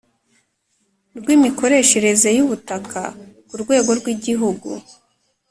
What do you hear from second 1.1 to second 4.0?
ry imikoreshereze y ubutaka ku rwego